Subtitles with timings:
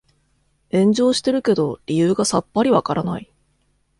[0.71, 3.31] 炎上してるけど理由がさっぱりわからない